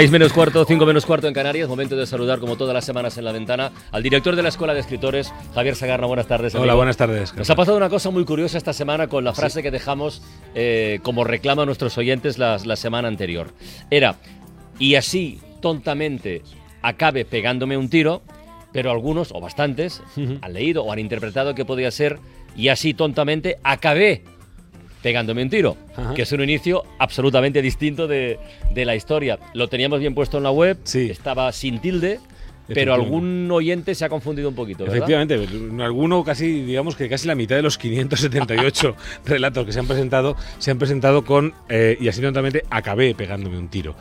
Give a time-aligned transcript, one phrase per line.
[0.00, 1.68] Seis menos cuarto, cinco menos cuarto en Canarias.
[1.68, 4.72] Momento de saludar, como todas las semanas en la ventana, al director de la Escuela
[4.72, 6.06] de Escritores, Javier Sagarna.
[6.06, 6.54] Buenas tardes.
[6.54, 7.34] Hola, buenas tardes.
[7.34, 10.22] Nos ha pasado una cosa muy curiosa esta semana con la frase que dejamos
[10.54, 13.52] eh, como reclama a nuestros oyentes la, la semana anterior.
[13.90, 14.16] Era,
[14.78, 16.44] y así tontamente
[16.80, 18.22] acabe pegándome un tiro,
[18.72, 20.02] pero algunos, o bastantes,
[20.40, 22.20] han leído o han interpretado que podía ser,
[22.56, 24.24] y así tontamente acabé
[25.02, 25.76] pegándome un tiro,
[26.14, 28.38] que es un inicio absolutamente distinto de,
[28.72, 29.38] de, la historia.
[29.54, 31.10] Lo teníamos bien puesto en la web, sí.
[31.10, 32.20] estaba sin tilde,
[32.74, 34.84] pero algún oyente se ha confundido un poquito.
[34.84, 34.96] ¿verdad?
[34.96, 38.96] Efectivamente, alguno casi, digamos que casi la mitad de los 578
[39.26, 43.58] relatos que se han presentado se han presentado con eh, y así tontamente acabé pegándome
[43.58, 43.94] un tiro.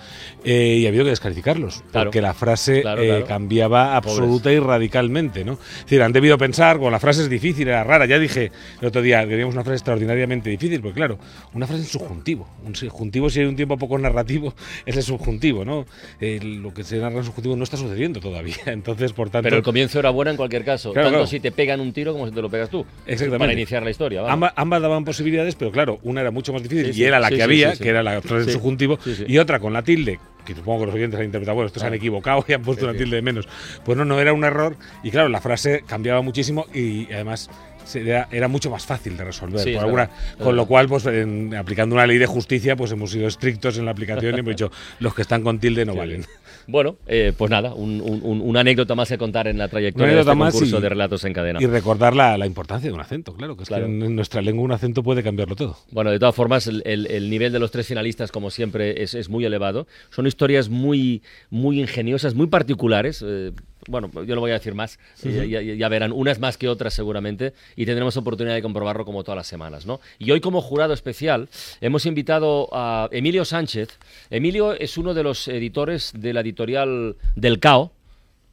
[0.44, 2.08] Eh, y ha habido que descalificarlos, Claro.
[2.08, 5.54] porque la frase Claro, eh, cambiaba absoluta y radicalmente, ¿no?
[5.54, 8.06] Es decir, han debido pensar, bueno, la frase es difícil, era rara.
[8.06, 11.20] Ya dije el otro día que teníamos una frase extraordinariamente difícil, porque claro,
[11.54, 12.48] una frase en subjuntivo.
[12.66, 14.54] Un subjuntivo, si hay un tiempo poco narrativo,
[14.86, 15.86] es el subjuntivo, ¿no?
[16.20, 18.56] Lo que se narra en subjuntivo no está sucediendo todavía.
[18.66, 19.44] Entonces, por tanto.
[19.44, 21.28] Pero el comienzo era bueno en cualquier caso, Claro, tanto claro.
[21.28, 22.86] si te pegan un tiro como si te lo pegas tú.
[23.06, 23.40] Exactamente.
[23.40, 24.24] Para iniciar la historia.
[24.28, 27.28] Ambas, ambas daban posibilidades, pero claro, una era mucho más difícil Sí, y era la
[27.30, 30.56] Sí, que sí, había, que era la en subjuntivo, y otra con la tilde, que
[30.56, 32.98] supongo que los oyentes han interpretado, bueno, estos se han equivocado y han puesto una
[32.98, 33.48] tilde de menos.
[33.86, 37.50] Pues no, no era un error, y claro, la frase cambiaba muchísimo y además
[37.96, 39.60] era, era mucho más fácil de resolver.
[39.60, 42.26] Sí, por es alguna- verdad, es con lo cual, pues en- aplicando una ley de
[42.26, 45.60] justicia, pues hemos sido estrictos en la aplicación y hemos dicho, los que están con
[45.60, 46.26] tilde no valen.
[46.68, 50.14] Bueno, eh, pues nada, un- un- un- una anécdota más que contar en la trayectoria
[50.14, 51.60] de este concurso y- de relatos en cadena.
[51.62, 53.86] Y recordar la, la importancia de un acento, claro, que es Claro.
[53.88, 55.78] que en, en nuestra lengua un acento puede cambiarlo todo.
[55.92, 59.16] Bueno, de todas formas, el, el- el nivel de los tres finalistas, como siempre, es,
[59.16, 59.88] es muy elevado.
[60.12, 63.24] Son historias muy, muy ingeniosas, muy particulares.
[63.26, 63.52] eh,
[63.90, 66.94] bueno, yo no voy a decir más, ya, ya- ya verán, unas más que otras
[66.94, 69.86] seguramente, y tendremos oportunidad de comprobarlo como todas las semanas.
[69.86, 70.00] ¿no?
[70.20, 71.50] Y hoy, como jurado especial,
[71.82, 73.90] hemos invitado a Emilio Sánchez.
[74.30, 77.92] Emilio es uno de los editores de la editorial del CAO,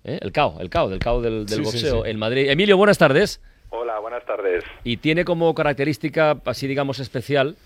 [0.04, 0.18] ¿eh?
[0.22, 2.10] el CAO, el CAO, del CAO del, del Sí, sí, boxeo sí.
[2.10, 2.48] en Madrid.
[2.48, 3.40] Emilio, buenas tardes.
[3.70, 4.64] Hola, buenas tardes.
[4.84, 7.56] y tiene como característica, así digamos, especial,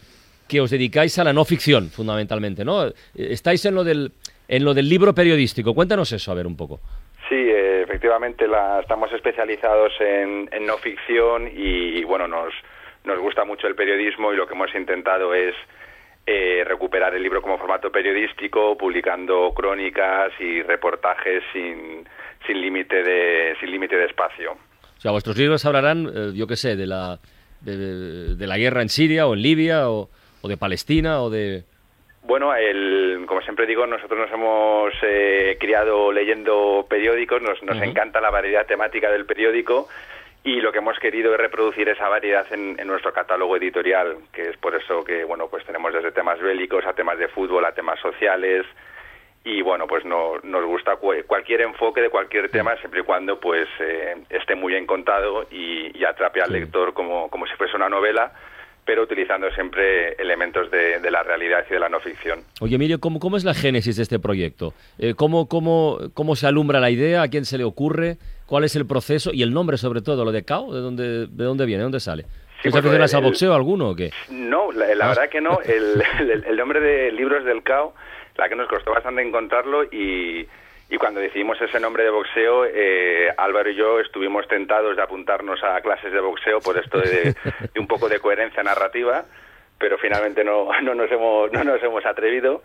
[0.48, 2.90] que os dedicáis a la no ficción, fundamentalmente, ¿no?
[3.14, 4.10] Estáis en lo del,
[4.48, 5.74] en lo del libro periodístico.
[5.74, 6.80] Cuéntanos eso, a ver, un poco.
[7.30, 12.52] Sí, eh, efectivamente la, estamos especializados en, en no ficción y, bueno, nos,
[13.04, 15.54] nos gusta mucho el periodismo y lo que hemos intentado es
[16.26, 22.04] eh, recuperar el libro como formato periodístico, publicando crónicas y reportajes sin,
[22.48, 24.50] sin límite de sin límite de espacio.
[24.52, 27.20] O sea, vuestros libros hablarán, eh, yo qué sé, de la,
[27.60, 30.10] de, de la guerra en Siria o en Libia o,
[30.42, 31.62] o de Palestina o de...
[32.22, 38.20] Bueno, el, como siempre digo, nosotros nos hemos eh, criado leyendo periódicos, nos, nos encanta
[38.20, 39.88] la variedad temática del periódico
[40.42, 44.48] y lo que hemos querido es reproducir esa variedad en, en nuestro catálogo editorial, que
[44.48, 47.72] es por eso que bueno, pues tenemos desde temas bélicos a temas de fútbol, a
[47.72, 48.66] temas sociales
[49.44, 53.38] y bueno, pues no, nos gusta cu- cualquier enfoque de cualquier tema siempre y cuando
[53.38, 57.76] pues eh, esté muy bien contado y, y atrape al lector como, como si fuese
[57.76, 58.32] una novela
[58.84, 62.40] pero utilizando siempre elementos de, de la realidad y de la no ficción.
[62.60, 64.74] Oye, Emilio, ¿cómo, cómo es la génesis de este proyecto?
[64.98, 67.22] Eh, ¿cómo, cómo, ¿Cómo se alumbra la idea?
[67.22, 68.16] ¿A quién se le ocurre?
[68.46, 69.30] ¿Cuál es el proceso?
[69.32, 71.78] Y el nombre, sobre todo, lo de CAO, ¿de dónde, de dónde viene?
[71.80, 72.24] ¿De dónde sale?
[72.62, 74.10] Sí, ¿Es pues, al boxeo alguno o qué?
[74.30, 75.08] No, la, la Ah.
[75.08, 75.60] verdad que no.
[75.64, 77.94] El, el- el nombre de Libros del Cao,
[78.36, 80.46] la que nos costó bastante encontrarlo y,
[80.90, 85.62] y cuando decidimos ese nombre de boxeo, eh, Álvaro y yo estuvimos tentados de apuntarnos
[85.62, 87.34] a clases de boxeo por esto de,
[87.72, 89.24] de un poco de coherencia narrativa,
[89.78, 92.62] pero finalmente no, no, nos, hemos, no nos hemos atrevido.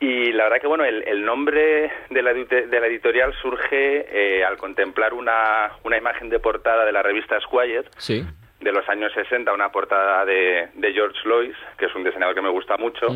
[0.00, 4.06] Y la verdad que bueno, el, el nombre de la, de la editorial surge
[4.38, 8.24] eh, al contemplar una, una imagen de portada de la revista Squire, Sí.
[8.60, 12.42] de los años 60, una portada de, de George Lois, que es un diseñador que
[12.42, 13.08] me gusta mucho.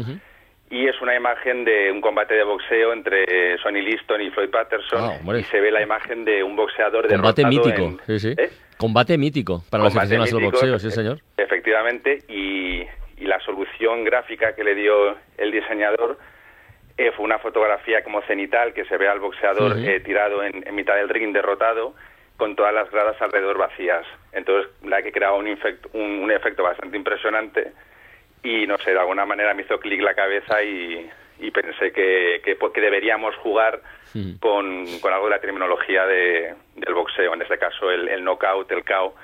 [0.72, 5.00] Y es una imagen de un combate de boxeo entre Sonny Liston y Floyd Patterson,
[5.22, 7.82] Ah, y se ve la imagen de un boxeador Combate derrotado mítico.
[7.82, 8.34] en- Sí, sí.
[8.42, 8.50] ¿Eh?
[8.78, 11.18] Combate mítico para los Combate aficionados al mítico, boxeo, sí, señor.
[11.36, 12.80] Efectivamente, y,
[13.18, 16.18] y la solución gráfica que le dio el diseñador
[16.96, 20.74] eh, fue una fotografía como cenital que se ve al boxeador eh, tirado en, en
[20.74, 21.94] mitad del ring derrotado
[22.38, 24.04] con todas las gradas alrededor vacías.
[24.32, 27.72] Entonces, la que creaba un, un, un efecto bastante impresionante
[28.42, 31.08] y no sé, de alguna manera me hizo clic la cabeza y,
[31.40, 33.80] y pensé que, que, que deberíamos jugar
[34.40, 38.70] con, con algo de la terminología de, del boxeo, en este caso el, el knockout,
[38.72, 39.14] el KO,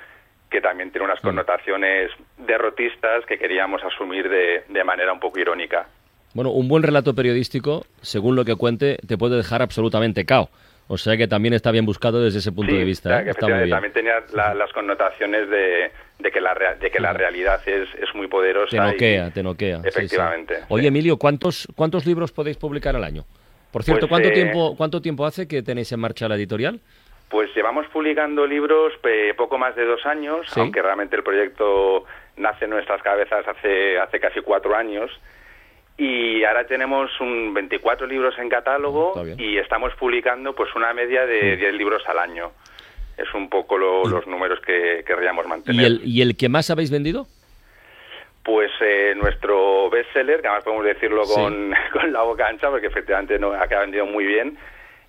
[0.49, 5.87] que también tiene unas connotaciones derrotistas que queríamos asumir de, de manera un poco irónica.
[6.33, 10.49] Bueno, un buen relato periodístico, según lo que cuente, te puede dejar absolutamente cao.
[10.87, 13.21] O sea que también está bien buscado desde ese punto Sí, de vista.
[13.21, 13.25] ¿eh?
[13.25, 13.69] que Está muy bien.
[13.69, 18.13] También tenía la- las connotaciones de, de que la, de que la realidad es, es
[18.13, 18.69] muy poderosa.
[18.71, 19.77] Te y- noquea, te noquea.
[19.77, 19.87] sí, sí.
[19.89, 20.59] Efectivamente.
[20.67, 20.87] Oye.
[20.87, 23.23] Emilio, ¿cuántos, ¿cuántos libros podéis publicar al año?
[23.71, 26.79] Por cierto, Pues, ¿cuánto, eh, tiempo, ¿cuánto tiempo hace que tenéis en marcha la editorial?
[27.29, 30.59] Pues llevamos publicando libros eh, poco más de dos años, Sí.
[30.59, 32.03] aunque realmente el proyecto
[32.37, 35.11] nace en nuestras cabezas hace, hace casi cuatro años.
[35.97, 41.25] Y ahora tenemos un 24 libros en catálogo Mm, y estamos publicando pues una media
[41.25, 42.51] de 10 libros al año.
[43.21, 45.81] Es un poco lo- los números que querríamos mantener.
[45.81, 47.27] ¿Y el, ¿Y el que más habéis vendido?
[48.43, 51.33] Pues eh, nuestro bestseller, que además podemos decirlo Sí.
[51.35, 54.57] con, con la boca ancha, porque efectivamente no, ha vendido muy bien,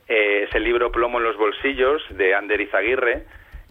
[0.09, 3.23] eh, es el libro Plomo en los bolsillos de Ander Izaguirre,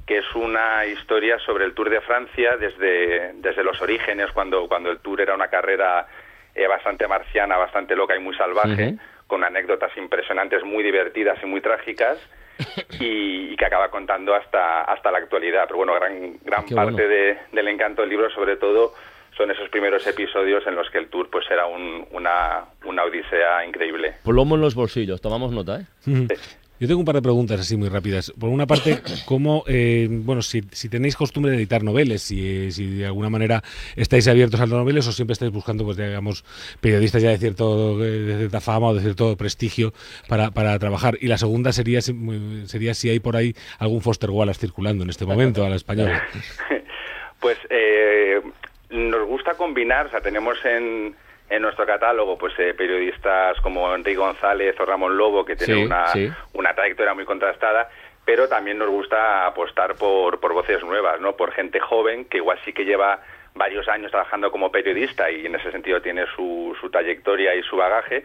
[0.07, 4.89] que es una historia sobre el Tour de Francia desde, desde los orígenes, cuando, cuando
[4.89, 6.07] el Tour era una carrera
[6.56, 8.95] eh, bastante marciana, bastante loca y muy salvaje,
[9.27, 12.18] con anécdotas impresionantes, muy divertidas y muy trágicas,
[13.00, 15.63] y, y que acaba contando hasta, hasta la actualidad.
[15.67, 17.07] Pero bueno, gran, gran Qué parte bueno.
[17.09, 18.94] de- del encanto del libro, sobre todo,
[19.38, 23.65] son esos primeros episodios en los que el tour pues era un- una, una odisea
[23.65, 24.15] increíble.
[24.23, 25.85] Plomo en los bolsillos, tomamos nota, ¿eh?
[26.07, 26.27] Ujú.
[26.79, 28.31] Yo tengo un par de preguntas así muy rápidas.
[28.39, 32.97] Por una parte, ¿cómo, eh, bueno, si, si tenéis costumbre de editar noveles, si, si
[32.97, 33.61] de alguna manera
[33.95, 36.45] estáis abiertos a los noveles o siempre estáis buscando, pues digamos,
[36.79, 39.93] periodistas ya de, cierto, eh, de cierta fama o de cierto prestigio
[40.27, 41.17] para, para trabajar?
[41.19, 45.25] Y la segunda sería, sería si hay por ahí algún Foster Wallace circulando en este
[45.25, 46.23] momento a la española.
[47.39, 48.41] Pues eh,
[48.89, 51.15] nos gusta combinar, o sea, tenemos en,
[51.50, 55.84] en nuestro catálogo pues eh, periodistas como Enrique González o Ramón Lobo, que tienen Sí,
[55.86, 56.31] una, sí.
[56.54, 57.90] una trayectoria muy contrastada,
[58.25, 61.36] pero también nos gusta apostar por, por voces nuevas, ¿no?
[61.36, 63.19] Por gente joven que igual sí que lleva
[63.56, 67.75] varios años trabajando como periodista y en ese sentido tiene su, su trayectoria y su
[67.78, 68.24] bagaje,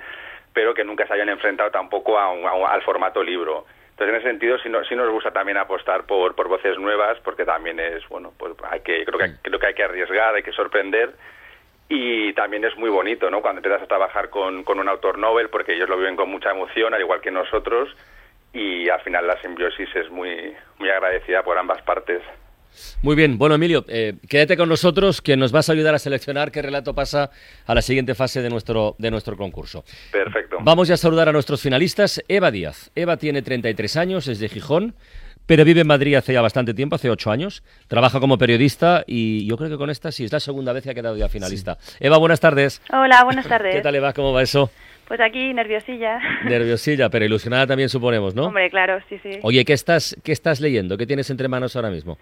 [0.53, 3.65] pero que nunca se hayan enfrentado tampoco a un- a un- al formato libro.
[3.93, 7.19] Entonces, en ese sentido, sí, no- sí nos gusta también apostar por, por voces nuevas,
[7.25, 10.43] porque también es, bueno, pues hay que, creo que, creo que hay que arriesgar, hay
[10.43, 11.11] que sorprender,
[11.89, 13.43] y también es muy bonito, ¿no?
[13.43, 16.51] Cuando empiezas a trabajar con, con un autor novel, porque ellos lo viven con mucha
[16.51, 17.95] emoción, al igual que nosotros,
[18.53, 22.23] y al final la simbiosis es muy, muy agradecida por ambas partes.
[23.03, 26.51] Muy bien, bueno Emilio, eh, quédate con nosotros que nos vas a ayudar a seleccionar
[26.51, 27.31] qué relato pasa
[27.67, 29.85] a la siguiente fase de nuestro, de nuestro concurso.
[30.11, 30.59] Perfecto.
[30.61, 32.23] Vamos ya a saludar a nuestros finalistas.
[32.27, 32.91] Eva Díaz.
[32.95, 34.95] Eva tiene 33 años, es de Gijón,
[35.47, 37.63] pero vive en Madrid hace ya bastante tiempo, hace 8 años.
[37.89, 40.91] Trabaja como periodista y yo creo que con esta sí es la segunda vez que
[40.91, 41.77] ha quedado ya finalista.
[42.01, 42.81] Eva, buenas tardes.
[42.93, 43.75] Hola, buenas tardes.
[43.75, 44.13] ¿Qué tal Eva?
[44.13, 44.71] ¿Cómo va eso?
[45.07, 46.19] Pues aquí nerviosilla.
[46.45, 48.47] Nerviosilla, pero ilusionada también suponemos, ¿no?
[48.47, 49.39] Hombre, claro, sí, sí.
[49.43, 50.97] Oye, ¿qué estás, ¿qué estás leyendo?
[50.97, 52.17] ¿Qué tienes entre manos ahora mismo?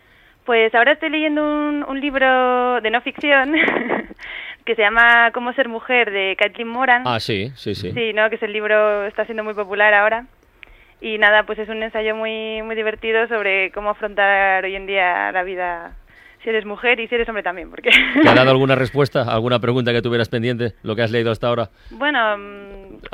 [0.45, 3.53] Pues ahora estoy leyendo un, un libro de no ficción
[4.65, 7.03] que se llama Cómo ser mujer de Kathleen Moran.
[7.07, 7.93] Ah, sí, sí, sí.
[7.93, 8.29] Sí, ¿no?
[8.29, 10.27] Que es el libro está siendo muy popular ahora.
[11.03, 15.33] Y nada, pues es un ensayo muy muy divertido sobre cómo afrontar hoy en día
[15.33, 15.97] la vida
[16.43, 19.23] si eres mujer y si eres hombre también, porque ¿Te ha dado alguna respuesta?
[19.23, 20.75] ¿Alguna pregunta que tuvieras pendiente?
[20.83, 21.71] ¿Lo que has leído hasta ahora?
[21.91, 22.37] Bueno,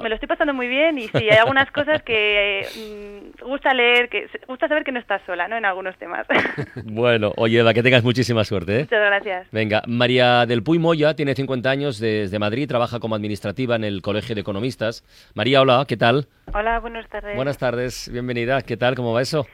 [0.03, 4.09] me lo estoy pasando muy bien y sí, hay algunas cosas que mm, gusta leer,
[4.09, 5.57] que gusta saber que no estás sola, ¿no?
[5.57, 6.27] En algunos temas.
[6.85, 8.81] Bueno, oye Eva, que tengas muchísima suerte, ¿eh?
[8.83, 9.49] Muchas gracias.
[9.53, 14.03] Venga, María del Puy Moya tiene 50 años desde Madrid, trabaja como administrativa en el
[14.03, 15.05] Colegio de Economistas.
[15.35, 16.27] María, hola, ¿qué tal?
[16.55, 17.37] Hola, buenas tardes.
[17.37, 18.63] Buenas tardes, bienvenida.
[18.63, 18.95] ¿Qué tal?
[18.95, 19.47] ¿Cómo va eso?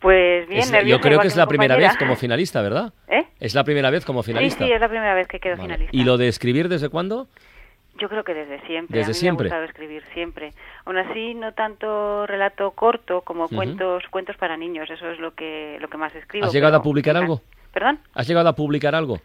[0.00, 1.92] Pues bien, Es- yo creo que es mi la primera compañera.
[1.92, 2.92] vez como finalista, ¿verdad?
[3.08, 3.24] ¿Eh?
[3.38, 4.64] Es la primera vez como Sí, finalista.
[4.64, 5.64] sí, es la primera vez que quedo Vale.
[5.68, 5.94] finalista.
[5.96, 7.28] ¿Y lo de escribir desde cuándo?
[8.00, 8.98] Yo creo que desde siempre.
[8.98, 9.48] ¿Desde a mí siempre?
[9.50, 10.52] me ha gustado escribir siempre.
[10.86, 14.88] Aún así, no tanto relato corto como cuentos cuentos para niños.
[14.90, 16.46] Eso es lo que lo que más escribo.
[16.46, 17.40] ¿Has llegado pero- a publicar algo?
[17.72, 17.98] ¿Perdón?
[18.14, 19.18] ¿Has llegado a publicar algo?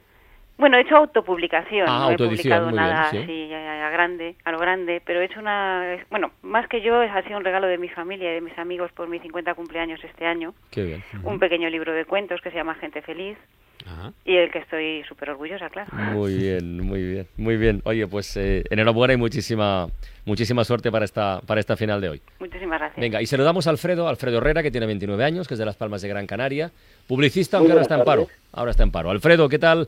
[0.58, 1.86] Bueno, he hecho autopublicación.
[1.89, 3.17] Ah, no he publicado muy bien, nada sí.
[3.17, 5.98] así a, a grande, a lo grande, pero he hecho una...
[6.10, 8.89] Bueno, más que yo, ha sido un regalo de mi familia y de mis amigos
[8.94, 10.53] por mi 50 cumpleaños este año.
[10.72, 11.03] Qué bien.
[11.24, 13.38] Un pequeño libro de cuentos que se llama Gente Feliz
[13.85, 14.11] Ajá.
[14.25, 15.89] y del que estoy súper orgullosa, claro.
[16.13, 17.81] Muy bien, muy bien, muy bien.
[17.85, 19.87] Oye, pues eh, enhorabuena y muchísima,
[20.25, 22.21] muchísima suerte para esta, para esta final de hoy.
[22.39, 22.99] Muchísimas gracias.
[22.99, 25.75] Venga, y saludamos a Alfredo, Alfredo Herrera, que tiene 29 años, que es de Las
[25.75, 26.71] Palmas de Gran Canaria.
[27.07, 28.27] Publicista, aunque ahora está en paro.
[28.51, 29.11] Ahora está en paro.
[29.11, 29.87] Alfredo, ¿qué tal?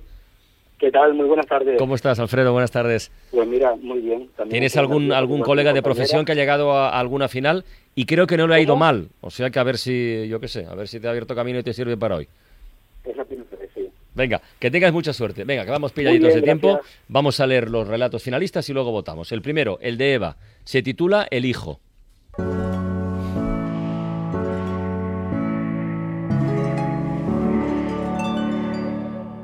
[0.78, 1.16] ¿Qué tal?
[1.16, 1.76] Muy buenas tardes.
[1.80, 2.52] ¿Cómo estás, Alfredo?
[2.54, 3.12] Buenas tardes.
[3.32, 4.28] Pues mira, muy bien.
[4.38, 8.06] También ¿Tienes algún, algún colega de profesión que ha llegado a, a alguna final y
[8.06, 8.86] creo que no le ha ido ¿Cómo?
[8.86, 9.08] mal?
[9.22, 11.34] O sea que a ver si, yo qué sé, a ver si te ha abierto
[11.34, 12.28] camino y te sirve para hoy.
[13.06, 13.90] Eso tiene que ser, sí.
[14.18, 15.44] Venga, que tengas mucha suerte.
[15.44, 16.74] Venga, que vamos pilladitos de tiempo.
[16.74, 16.96] gracias.
[17.08, 19.32] Vamos a leer los relatos finalistas y luego votamos.
[19.32, 21.80] El primero, el de Eva, se titula El hijo.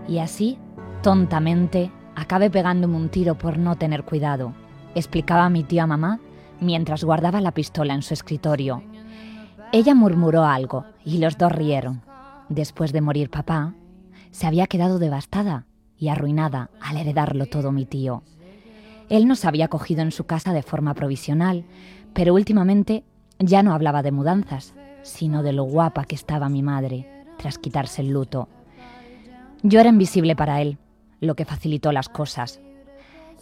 [0.08, 0.58] Y así,
[1.04, 4.56] tontamente, acabé pegándome un tiro por no tener cuidado,
[4.96, 6.20] explicaba mi tía mamá
[6.60, 8.82] mientras guardaba la pistola en su escritorio.
[9.72, 12.02] Ella murmuró algo y los dos rieron.
[12.50, 13.74] Después de morir papá,
[14.34, 18.24] se había quedado devastada y arruinada al heredarlo todo mi tío.
[19.08, 21.66] Él nos había cogido en su casa de forma provisional,
[22.14, 23.04] pero últimamente
[23.38, 24.74] ya no hablaba de mudanzas,
[25.04, 28.50] sino de lo guapa que estaba mi madre tras quitarse el luto.
[29.62, 30.80] Yo era invisible para él,
[31.20, 32.60] lo que facilitó las cosas.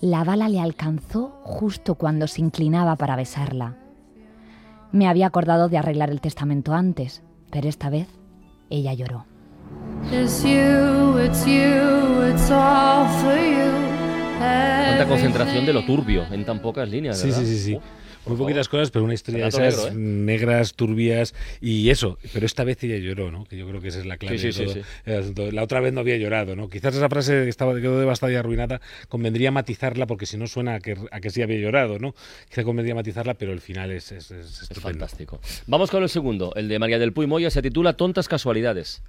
[0.01, 3.77] La bala le alcanzó justo cuando se inclinaba para besarla.
[4.91, 8.09] Me había acordado de arreglar el testamento antes, pero esta vez
[8.69, 9.30] ella lloró.
[14.89, 17.19] Tanta concentración de lo turbio en tan pocas líneas.
[17.19, 17.41] Sí, ¿verdad?
[17.41, 17.79] sí, sí, sí.
[18.23, 19.93] Oh, Muy poquitas cosas, pero una historia de esas negro, ¿eh?
[19.95, 22.19] negras, turbias y eso.
[22.33, 23.45] Pero esta vez ella lloró, ¿no?
[23.45, 24.89] Que yo creo que esa es la clave Sí, sí, de sí, todo sí.
[25.05, 25.51] el asunto.
[25.51, 26.69] La otra vez no había llorado, ¿no?
[26.69, 28.79] Quizás esa frase que estaba, quedó devastada y arruinada,
[29.09, 32.13] convendría matizarla porque si no suena a que, a que sí había llorado, ¿no?
[32.47, 35.39] Quizá convendría matizarla, pero el final es, es, es fantástico.
[35.65, 39.01] Vamos con el segundo, el de María del Puy Moya, se titula Tontas casualidades.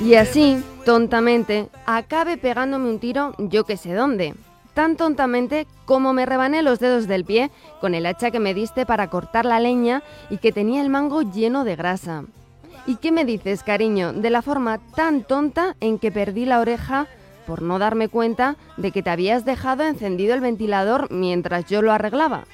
[0.00, 4.34] Y así, tontamente, acabe pegándome un tiro yo que sé dónde.
[4.72, 7.50] Tan tontamente como me rebané los dedos del pie
[7.80, 11.22] con el hacha que me diste para cortar la leña y que tenía el mango
[11.22, 12.24] lleno de grasa.
[12.86, 17.08] ¿Y qué me dices, cariño, de la forma tan tonta en que perdí la oreja
[17.44, 21.92] por no darme cuenta de que te habías dejado encendido el ventilador mientras yo lo
[21.92, 22.44] arreglaba?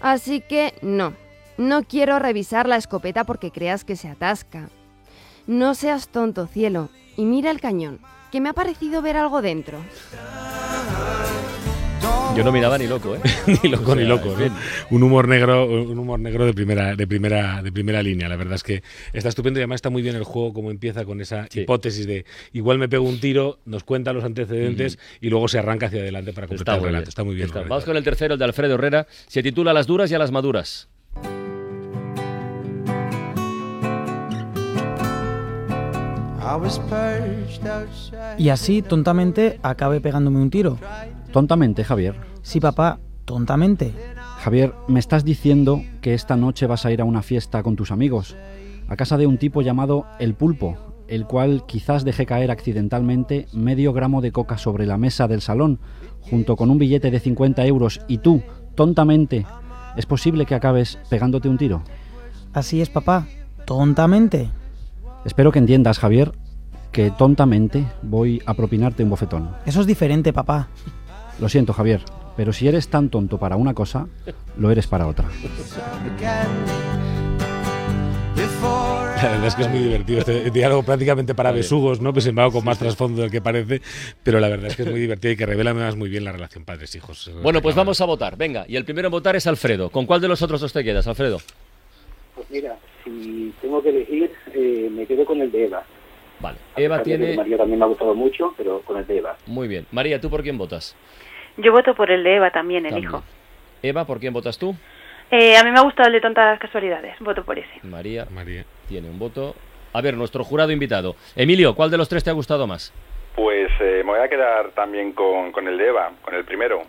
[0.00, 1.14] Así que no,
[1.58, 4.68] no quiero revisar la escopeta porque creas que se atasca.
[5.46, 7.98] No seas tonto, cielo, y mira el cañón,
[8.32, 9.78] que me ha parecido ver algo dentro.
[12.36, 13.20] Yo no miraba ni loco, ¿eh?
[13.62, 14.34] ni loco O ni loco.
[14.90, 18.28] Un humor negro, un humor negro de primera, de primera, de primera línea.
[18.28, 18.82] La verdad es que
[19.12, 21.60] está estupendo y además está muy bien el juego como empieza con esa Sí.
[21.60, 25.86] hipótesis de igual me pego un tiro, nos cuenta los antecedentes y luego se arranca
[25.86, 27.02] hacia adelante para completar el relato.
[27.02, 27.08] bien.
[27.08, 27.46] Está muy bien.
[27.46, 27.60] Está-.
[27.62, 29.06] Vamos con el tercero, el de Alfredo Herrera.
[29.28, 30.88] Se titula las duras y a las maduras.
[38.38, 40.78] Y así, tontamente, acabe pegándome un tiro.
[41.32, 42.16] Tontamente, Javier.
[42.42, 43.92] Sí, papá, tontamente.
[44.38, 47.90] Javier, me estás diciendo que esta noche vas a ir a una fiesta con tus
[47.90, 48.36] amigos,
[48.88, 50.76] a casa de un tipo llamado El Pulpo,
[51.08, 55.80] el cual quizás deje caer accidentalmente medio gramo de coca sobre la mesa del salón,
[56.20, 58.42] junto con un billete de 50 euros, y tú,
[58.74, 59.46] tontamente,
[59.96, 61.82] ¿es posible que acabes pegándote un tiro?
[62.52, 63.26] Así es, papá,
[63.64, 64.50] tontamente.
[65.24, 66.32] Espero que entiendas, Javier,
[66.92, 69.50] que tontamente voy a propinarte un bofetón.
[69.64, 70.68] Eso es diferente, papá.
[71.40, 72.02] Lo siento, Javier,
[72.36, 74.06] pero si eres tan tonto para una cosa,
[74.58, 75.28] lo eres para otra.
[79.16, 80.18] La verdad es que es muy divertido.
[80.18, 82.12] Este diálogo prácticamente para besugos, ¿no?
[82.12, 83.80] Pues embargo con más trasfondo del que parece,
[84.22, 86.32] pero la verdad es que es muy divertido y que revela además muy bien la
[86.32, 87.30] relación padres-hijos.
[87.42, 88.36] Bueno, pues vamos a votar.
[88.36, 89.88] Venga, y el primero en votar es Alfredo.
[89.88, 91.38] ¿Con cuál de los otros dos te quedas, Alfredo?
[92.34, 95.82] Pues mira, si tengo que elegir, eh, me quedo con el de Eva.
[96.40, 96.58] Vale.
[96.76, 97.36] A Eva de tiene...
[97.36, 99.36] María también me ha gustado mucho, pero con el de Eva.
[99.46, 99.86] Muy bien.
[99.92, 100.96] María, ¿tú por quién votas?
[101.56, 103.10] Yo voto por el de Eva también, el También.
[103.10, 103.22] hijo.
[103.82, 104.74] Eva, ¿por quién votas tú?
[105.30, 107.18] Eh, a mí me ha gustado el de tontas casualidades.
[107.20, 107.70] Voto por ese.
[107.82, 108.64] María María.
[108.88, 109.54] tiene un voto.
[109.92, 111.14] A ver, nuestro jurado invitado.
[111.36, 112.92] Emilio, ¿cuál de los tres te ha gustado más?
[113.36, 116.82] Pues eh, me voy a quedar también con, con el de Eva, con el primero.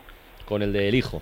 [0.45, 1.21] Con el del hijo.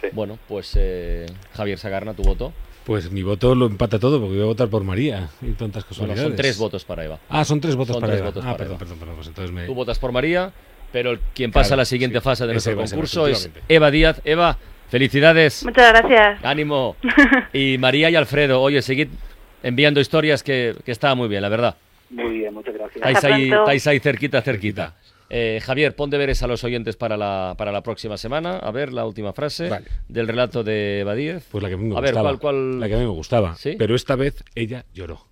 [0.00, 0.08] Sí.
[0.12, 2.52] Bueno, pues eh, Javier Sagarna, tu voto.
[2.84, 5.88] Pues mi voto lo empata todo porque voy a votar por María y tontas Bueno,
[5.88, 6.22] casualidades.
[6.22, 7.18] son tres votos para Eva.
[7.30, 8.28] Ah, son tres votos Son para tres Eva.
[8.30, 8.78] votos ah, para perdón, Eva.
[8.78, 9.14] perdón, perdón.
[9.16, 9.64] Pues entonces me...
[9.66, 10.52] Tú votas por María,
[10.92, 12.24] pero el- quien pasa Claro, a la siguiente sí.
[12.24, 13.48] fase de nuestro concurso es.
[13.68, 14.20] Eva Díaz.
[14.24, 14.58] Eva,
[14.90, 15.64] felicidades.
[15.64, 16.44] Muchas gracias.
[16.44, 16.96] Ánimo.
[17.54, 19.08] Y María y Alfredo, oye, seguid
[19.62, 21.76] enviando historias que, que está muy bien, la verdad.
[22.10, 22.96] Muy bien, muchas gracias.
[22.96, 24.94] Estáis ahí, estáis ahí cerquita, cerquita.
[25.36, 28.56] Eh, Javier, pon deberes a los oyentes para la, para la próxima semana.
[28.58, 29.86] A ver, la última frase Vale.
[30.08, 31.44] del relato de Eva Díez.
[31.50, 32.28] Pues la que a mí me A ver, gustaba.
[32.38, 32.78] ¿cuál- cuál?
[32.80, 33.56] La que a mí me gustaba.
[33.56, 33.74] ¿Sí?
[33.76, 35.26] Pero esta vez ella lloró.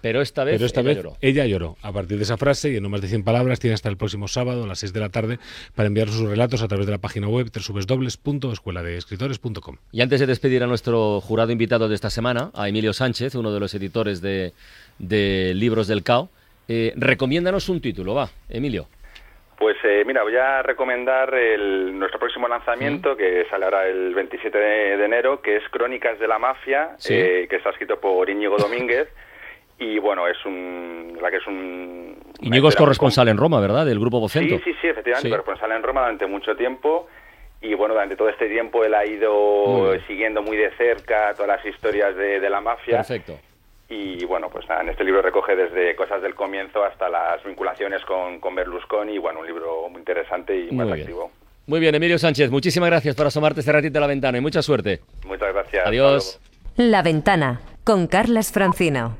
[0.00, 1.16] Pero esta vez, Pero esta ella vez lloró.
[1.20, 1.76] ella lloró.
[1.82, 3.96] A partir de esa frase y en no más de 100 palabras, tiene hasta el
[3.96, 5.40] próximo sábado a las 6 de la tarde
[5.74, 9.76] para enviar sus relatos a través de la página web www.escueladeescritores.com.
[9.90, 13.52] Y antes de despedir a nuestro jurado invitado de esta semana, a Emilio Sánchez, uno
[13.52, 14.52] de los editores de,
[15.00, 16.30] de Libros del Cao,
[16.68, 18.86] eh, recomiéndanos un título, va, Emilio.
[19.58, 24.56] Pues eh, mira, voy a recomendar el- nuestro próximo lanzamiento, que sale ahora el 27
[24.56, 27.14] de, de enero, que es Crónicas de la Mafia, Sí.
[27.14, 29.08] eh, que está escrito por Íñigo Domínguez.
[29.80, 31.18] Y bueno, es un.
[31.20, 32.16] La que es un.
[32.40, 33.84] Íñigo es corresponsal en Roma, ¿verdad?
[33.86, 34.56] Del grupo Vocento.
[34.58, 35.30] Sí, sí, sí, efectivamente, Sí.
[35.30, 37.08] corresponsal en Roma durante mucho tiempo.
[37.60, 41.66] y bueno, durante todo este tiempo él ha ido siguiendo muy de cerca todas las
[41.66, 42.98] historias de, de la mafia.
[42.98, 43.32] Perfecto.
[43.90, 48.04] Y bueno, pues nada, en este libro recoge desde cosas del comienzo hasta las vinculaciones
[48.04, 49.14] con, con Berlusconi.
[49.14, 50.92] Y bueno, un libro muy interesante y muy, Muy bien.
[50.92, 51.30] atractivo.
[51.66, 54.62] Muy bien, Emilio Sánchez, muchísimas gracias por asomarte este ratito a la ventana y mucha
[54.62, 55.00] suerte.
[55.26, 55.86] Muchas gracias.
[55.86, 56.40] Adiós.
[56.76, 59.16] La ventana con Carlas Francino.